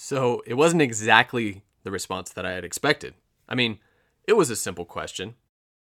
[0.00, 3.14] So it wasn't exactly the response that I had expected.
[3.48, 3.80] I mean,
[4.28, 5.34] it was a simple question,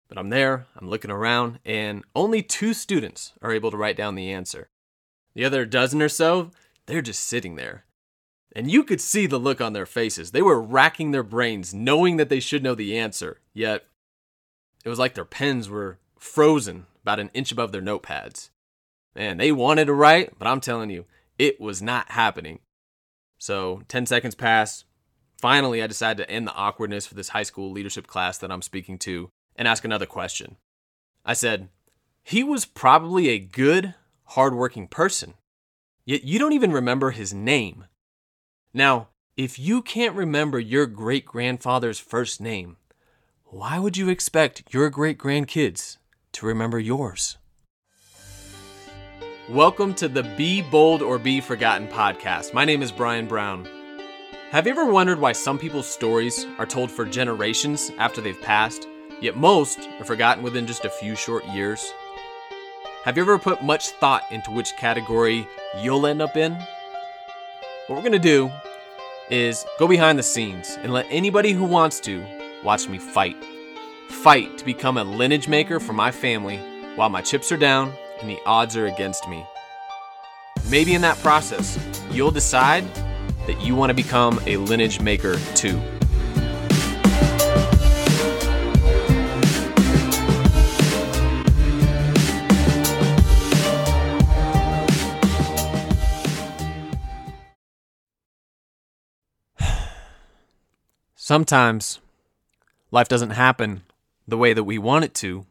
[0.08, 4.14] but I'm there, I'm looking around, and only two students are able to write down
[4.14, 4.70] the answer.
[5.34, 6.50] The other dozen or so,
[6.86, 7.84] they're just sitting there.
[8.56, 10.30] And you could see the look on their faces.
[10.30, 13.84] They were racking their brains, knowing that they should know the answer, yet
[14.82, 18.48] it was like their pens were frozen about an inch above their notepads.
[19.14, 21.04] Man, they wanted to write, but I'm telling you,
[21.38, 22.60] it was not happening.
[23.40, 24.84] So 10 seconds pass.
[25.38, 28.60] Finally, I decided to end the awkwardness for this high school leadership class that I'm
[28.60, 30.56] speaking to and ask another question.
[31.24, 31.70] I said,
[32.22, 35.34] He was probably a good, hardworking person,
[36.04, 37.86] yet you don't even remember his name.
[38.74, 39.08] Now,
[39.38, 42.76] if you can't remember your great grandfather's first name,
[43.46, 45.96] why would you expect your great grandkids
[46.32, 47.38] to remember yours?
[49.50, 52.54] Welcome to the Be Bold or Be Forgotten podcast.
[52.54, 53.68] My name is Brian Brown.
[54.50, 58.86] Have you ever wondered why some people's stories are told for generations after they've passed,
[59.20, 61.92] yet most are forgotten within just a few short years?
[63.02, 65.48] Have you ever put much thought into which category
[65.82, 66.52] you'll end up in?
[66.52, 68.52] What we're going to do
[69.30, 72.24] is go behind the scenes and let anybody who wants to
[72.62, 73.36] watch me fight.
[74.10, 76.58] Fight to become a lineage maker for my family
[76.94, 79.44] while my chips are down and the odds are against me.
[80.70, 81.78] Maybe in that process,
[82.10, 82.84] you'll decide
[83.46, 85.80] that you want to become a lineage maker too.
[101.16, 101.98] Sometimes
[102.90, 103.82] life doesn't happen
[104.28, 105.46] the way that we want it to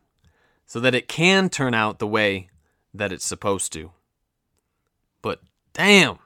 [0.66, 2.48] so that it can turn out the way
[2.94, 3.92] that it's supposed to.
[5.22, 5.42] But
[5.74, 6.20] damn,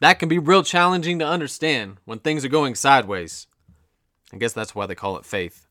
[0.00, 3.46] that can be real challenging to understand when things are going sideways.
[4.32, 5.66] I guess that's why they call it faith.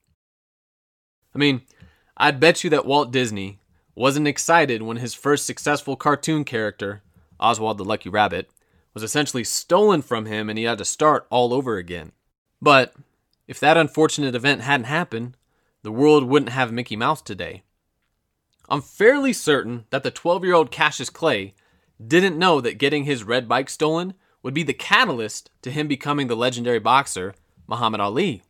[1.33, 1.61] I mean,
[2.17, 3.59] I'd bet you that Walt Disney
[3.93, 7.03] wasn't excited when his first successful cartoon character,
[7.39, 8.49] Oswald the Lucky Rabbit,
[8.93, 12.13] was essentially stolen from him and he had to start all over again.
[12.61, 12.93] But
[13.47, 15.35] if that unfortunate event hadn't happened,
[15.83, 17.63] the world wouldn't have Mickey Mouse today.
[18.69, 21.53] I'm fairly certain that the 12 year old Cassius Clay
[22.05, 26.27] didn't know that getting his red bike stolen would be the catalyst to him becoming
[26.27, 27.33] the legendary boxer
[27.67, 28.43] Muhammad Ali.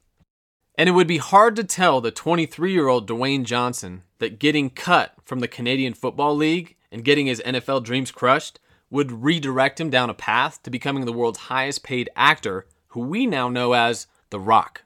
[0.77, 4.69] And it would be hard to tell the 23 year old Dwayne Johnson that getting
[4.69, 8.59] cut from the Canadian Football League and getting his NFL dreams crushed
[8.89, 13.25] would redirect him down a path to becoming the world's highest paid actor, who we
[13.25, 14.83] now know as The Rock.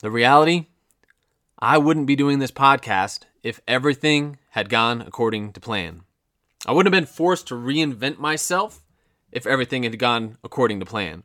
[0.00, 0.66] The reality?
[1.58, 6.02] I wouldn't be doing this podcast if everything had gone according to plan.
[6.66, 8.82] I wouldn't have been forced to reinvent myself
[9.32, 11.22] if everything had gone according to plan.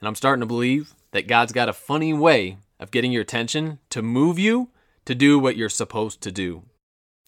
[0.00, 3.78] And I'm starting to believe that God's got a funny way of getting your attention
[3.90, 4.70] to move you
[5.04, 6.62] to do what you're supposed to do.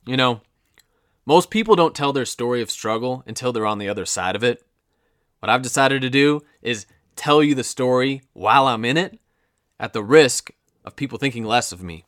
[0.06, 0.40] You know,
[1.26, 4.42] most people don't tell their story of struggle until they're on the other side of
[4.42, 4.64] it.
[5.40, 6.86] What I've decided to do is
[7.16, 9.18] tell you the story while I'm in it
[9.78, 10.52] at the risk
[10.88, 12.06] of people thinking less of me.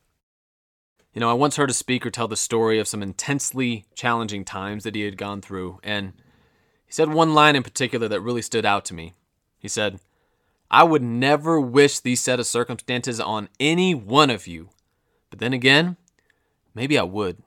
[1.13, 4.83] You know, I once heard a speaker tell the story of some intensely challenging times
[4.83, 6.13] that he had gone through, and
[6.85, 9.13] he said one line in particular that really stood out to me.
[9.59, 9.99] He said,
[10.69, 14.69] I would never wish these set of circumstances on any one of you,
[15.29, 15.97] but then again,
[16.73, 17.43] maybe I would.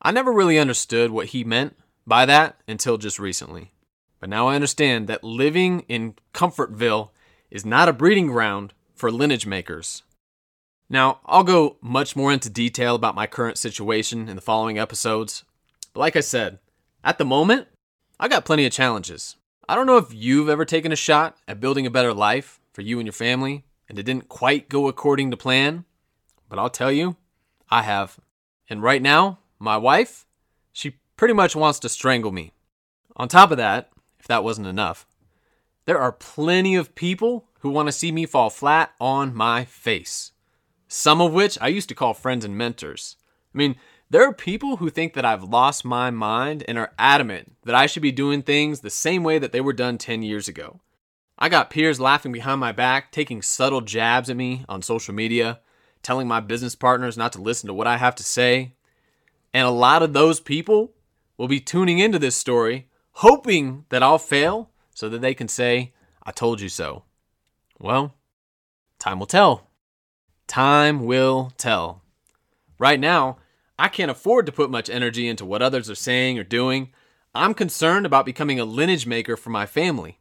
[0.00, 1.76] I never really understood what he meant
[2.06, 3.72] by that until just recently.
[4.20, 7.10] But now I understand that living in Comfortville
[7.50, 10.02] is not a breeding ground for lineage makers.
[10.94, 15.42] Now, I'll go much more into detail about my current situation in the following episodes.
[15.92, 16.60] But like I said,
[17.02, 17.66] at the moment,
[18.20, 19.34] I got plenty of challenges.
[19.68, 22.82] I don't know if you've ever taken a shot at building a better life for
[22.82, 25.84] you and your family and it didn't quite go according to plan,
[26.48, 27.16] but I'll tell you,
[27.68, 28.20] I have.
[28.70, 30.26] And right now, my wife,
[30.72, 32.52] she pretty much wants to strangle me.
[33.16, 33.90] On top of that,
[34.20, 35.08] if that wasn't enough,
[35.86, 40.30] there are plenty of people who want to see me fall flat on my face
[40.94, 43.16] some of which I used to call friends and mentors.
[43.52, 43.74] I mean,
[44.10, 47.86] there are people who think that I've lost my mind and are adamant that I
[47.86, 50.80] should be doing things the same way that they were done 10 years ago.
[51.36, 55.58] I got peers laughing behind my back, taking subtle jabs at me on social media,
[56.04, 58.74] telling my business partners not to listen to what I have to say.
[59.52, 60.92] And a lot of those people
[61.36, 65.92] will be tuning into this story, hoping that I'll fail so that they can say,
[66.22, 67.02] I told you so.
[67.80, 68.14] Well,
[69.00, 69.68] time will tell.
[70.46, 72.02] Time will tell.
[72.78, 73.38] Right now,
[73.78, 76.90] I can't afford to put much energy into what others are saying or doing.
[77.34, 80.18] I'm concerned about becoming a lineage maker for my family.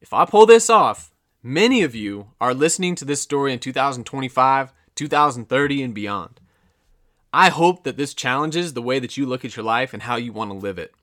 [0.00, 4.72] If I pull this off, many of you are listening to this story in 2025,
[4.94, 6.40] 2030, and beyond.
[7.32, 10.16] I hope that this challenges the way that you look at your life and how
[10.16, 10.94] you want to live it.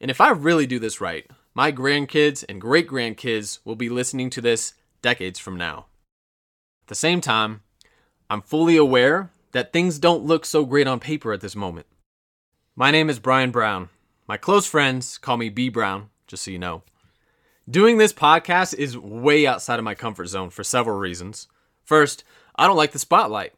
[0.00, 4.30] And if I really do this right, my grandkids and great grandkids will be listening
[4.30, 5.86] to this decades from now.
[6.82, 7.62] At the same time,
[8.30, 11.86] I'm fully aware that things don't look so great on paper at this moment.
[12.76, 13.88] My name is Brian Brown.
[14.26, 16.82] My close friends call me B Brown, just so you know.
[17.70, 21.48] Doing this podcast is way outside of my comfort zone for several reasons.
[21.82, 22.22] First,
[22.54, 23.54] I don't like the spotlight.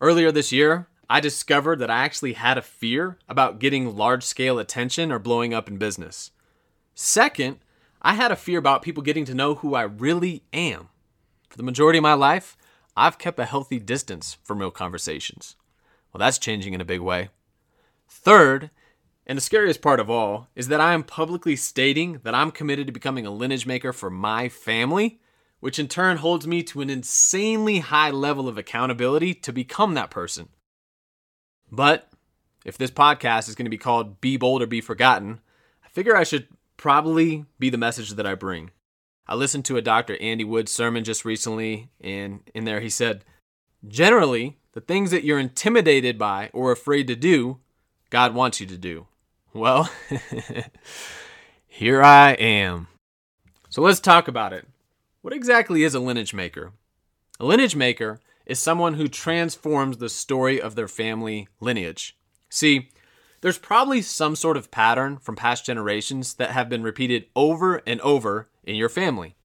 [0.00, 4.58] Earlier this year, I discovered that I actually had a fear about getting large scale
[4.58, 6.30] attention or blowing up in business.
[6.94, 7.58] Second,
[8.00, 10.88] I had a fear about people getting to know who I really am.
[11.50, 12.56] For the majority of my life,
[12.96, 15.56] I've kept a healthy distance from real conversations.
[16.12, 17.30] Well, that's changing in a big way.
[18.08, 18.70] Third,
[19.26, 22.86] and the scariest part of all, is that I am publicly stating that I'm committed
[22.86, 25.20] to becoming a lineage maker for my family,
[25.60, 30.10] which in turn holds me to an insanely high level of accountability to become that
[30.10, 30.48] person.
[31.72, 32.10] But
[32.64, 35.40] if this podcast is going to be called Be Bold or Be Forgotten,
[35.84, 38.70] I figure I should probably be the message that I bring.
[39.26, 40.20] I listened to a Dr.
[40.20, 43.24] Andy Wood sermon just recently, and in there he said,
[43.86, 47.58] Generally, the things that you're intimidated by or afraid to do,
[48.10, 49.06] God wants you to do.
[49.52, 49.90] Well,
[51.66, 52.88] here I am.
[53.70, 54.66] So let's talk about it.
[55.22, 56.72] What exactly is a lineage maker?
[57.40, 62.16] A lineage maker is someone who transforms the story of their family lineage.
[62.50, 62.90] See,
[63.44, 68.00] there's probably some sort of pattern from past generations that have been repeated over and
[68.00, 69.36] over in your family.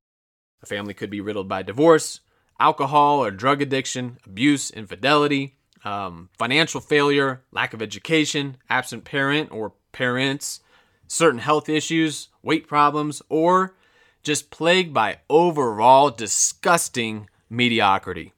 [0.64, 2.22] A family could be riddled by divorce,
[2.62, 9.74] alcohol or drug addiction, abuse, infidelity, um, financial failure, lack of education, absent parent or
[9.92, 10.62] parents,
[11.10, 13.76] certain health issues, weight problems, or
[14.24, 18.32] just plagued by overall disgusting mediocrity.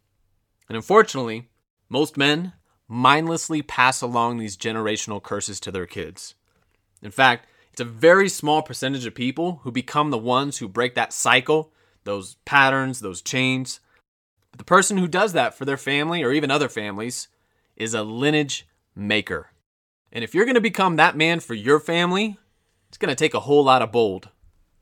[0.68, 1.52] And unfortunately,
[1.88, 2.54] most men
[2.92, 6.36] mindlessly pass along these generational curses to their kids.
[7.02, 10.94] In fact, it's a very small percentage of people who become the ones who break
[10.96, 11.72] that cycle,
[12.04, 13.80] those patterns, those chains.
[14.52, 17.30] But the person who does that for their family or even other families
[17.78, 19.52] is a lineage maker.
[20.12, 22.38] And if you're going to become that man for your family,
[22.90, 24.28] it's going to take a whole lot of bold.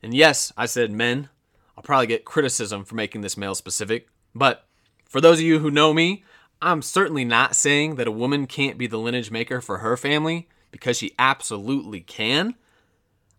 [0.01, 1.29] And yes, I said men.
[1.77, 4.07] I'll probably get criticism for making this male specific.
[4.33, 4.65] But
[5.07, 6.23] for those of you who know me,
[6.61, 10.49] I'm certainly not saying that a woman can't be the lineage maker for her family
[10.71, 12.55] because she absolutely can.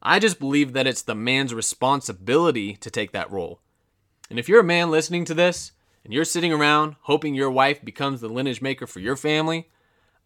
[0.02, 3.61] I just believe that it's the man's responsibility to take that role.
[4.31, 5.72] And if you're a man listening to this
[6.02, 9.69] and you're sitting around hoping your wife becomes the lineage maker for your family,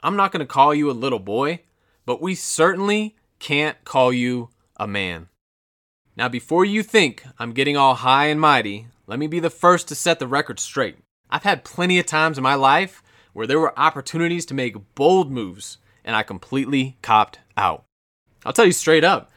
[0.01, 1.63] I'm not going to call you a little boy,
[2.07, 5.29] but we certainly can't call you a man.
[6.17, 9.89] Now, before you think I'm getting all high and mighty, let me be the first
[9.89, 10.99] to set the record straight.
[11.35, 13.03] I've had plenty of times in my life
[13.33, 17.83] where there were opportunities to make bold moves, and I completely copped out.
[18.47, 19.33] I'll tell you straight up,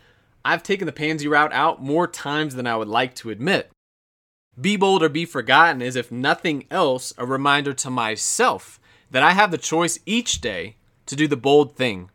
[0.46, 3.72] I've taken the pansy route out more times than I would like to admit.
[4.62, 8.80] Be bold or be forgotten is, if nothing else, a reminder to myself
[9.10, 10.76] that I have the choice each day
[11.08, 12.12] to do the bold thing.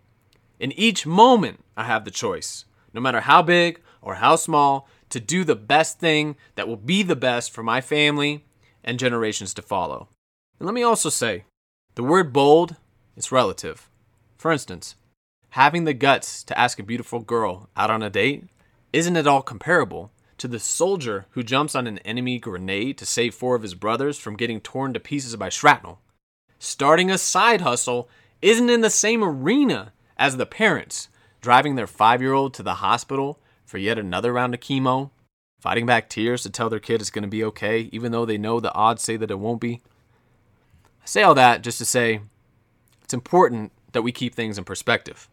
[0.60, 5.18] In each moment, I have the choice, no matter how big or how small, to
[5.18, 8.44] do the best thing that will be the best for my family
[8.84, 10.08] and generations to follow.
[10.58, 11.44] And let me also say,
[11.94, 12.76] the word bold
[13.16, 13.88] is relative.
[14.36, 14.96] For instance,
[15.50, 18.44] having the guts to ask a beautiful girl out on a date
[18.92, 23.34] isn't at all comparable to the soldier who jumps on an enemy grenade to save
[23.34, 26.00] four of his brothers from getting torn to pieces by shrapnel.
[26.58, 28.08] Starting a side hustle
[28.40, 31.08] isn't in the same arena as the parents
[31.40, 35.10] driving their five year old to the hospital for yet another round of chemo
[35.62, 38.36] fighting back tears to tell their kid it's going to be okay, even though they
[38.36, 39.80] know the odds say that it won't be.
[41.00, 42.20] I say all that just to say
[43.04, 45.28] it's important that we keep things in perspective.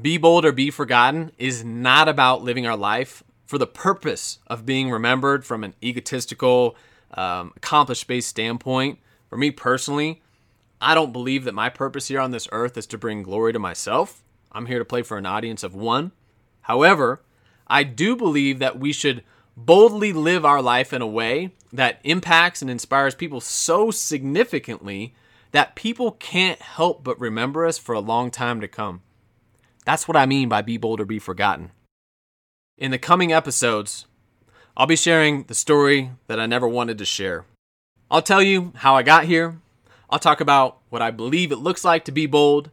[0.00, 4.66] Be bold or be forgotten is not about living our life for the purpose of
[4.66, 6.74] being remembered from an egotistical,
[7.14, 8.98] um, accomplished based standpoint.
[9.28, 10.22] For me personally,
[10.80, 13.60] I don't believe that my purpose here on this earth is to bring glory to
[13.60, 14.24] myself.
[14.50, 16.10] I'm here to play for an audience of one.
[16.62, 17.22] However,
[17.68, 19.22] I do believe that we should
[19.56, 25.14] boldly live our life in a way that impacts and inspires people so significantly
[25.52, 29.02] that people can't help but remember us for a long time to come.
[29.84, 31.70] That's what I mean by be bold or be forgotten.
[32.78, 34.06] In the coming episodes,
[34.76, 37.44] I'll be sharing the story that I never wanted to share.
[38.10, 39.58] I'll tell you how I got here.
[40.08, 42.70] I'll talk about what I believe it looks like to be bold.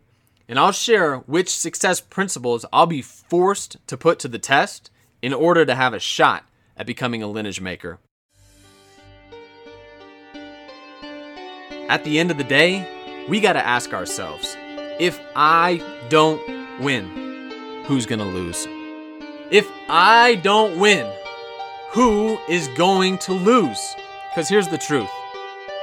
[0.47, 4.89] And I'll share which success principles I'll be forced to put to the test
[5.21, 6.48] in order to have a shot
[6.79, 7.99] at becoming a lineage maker.
[11.89, 12.87] At the end of the day,
[13.27, 14.55] we got to ask ourselves
[14.99, 16.41] if I don't
[16.79, 18.65] win, who's going to lose?
[19.51, 21.11] If I don't win,
[21.91, 23.95] who is going to lose?
[24.29, 25.09] Because here's the truth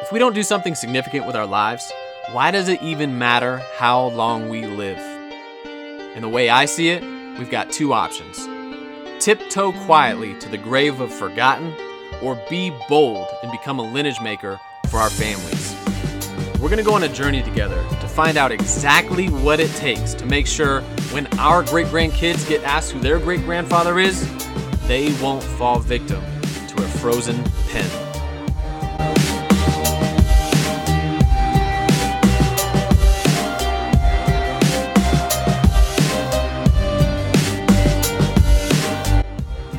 [0.00, 1.92] if we don't do something significant with our lives,
[2.32, 4.98] why does it even matter how long we live?
[6.14, 7.02] And the way I see it,
[7.38, 8.48] we've got two options
[9.20, 11.74] tiptoe quietly to the grave of forgotten,
[12.22, 14.58] or be bold and become a lineage maker
[14.88, 15.74] for our families.
[16.60, 20.14] We're going to go on a journey together to find out exactly what it takes
[20.14, 20.80] to make sure
[21.12, 24.26] when our great grandkids get asked who their great grandfather is,
[24.86, 26.22] they won't fall victim
[26.68, 28.05] to a frozen pen.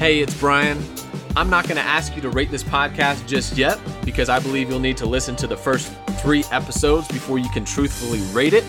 [0.07, 0.81] Hey, it's Brian.
[1.35, 4.69] I'm not going to ask you to rate this podcast just yet because I believe
[4.69, 8.63] you'll need to listen to the first three episodes before you can truthfully rate it.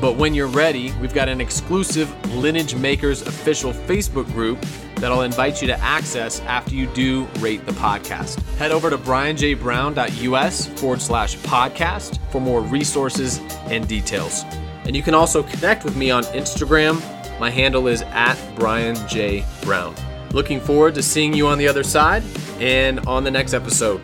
[0.00, 4.64] But when you're ready, we've got an exclusive Lineage Makers official Facebook group
[5.00, 8.40] that I'll invite you to access after you do rate the podcast.
[8.58, 14.44] Head over to brianjbrown.us forward slash podcast for more resources and details.
[14.84, 17.00] And you can also connect with me on Instagram.
[17.40, 19.44] My handle is at Brian J.
[19.62, 19.96] Brown.
[20.32, 22.22] Looking forward to seeing you on the other side
[22.60, 24.00] and on the next episode.